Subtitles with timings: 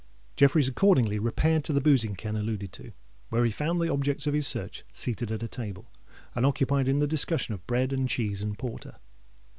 [0.35, 2.91] Jeffreys accordingly repaired to the boozing ken alluded to,
[3.29, 5.91] where he found the objects of his search seated at a table,
[6.33, 8.95] and occupied in the discussion of bread and cheese and porter.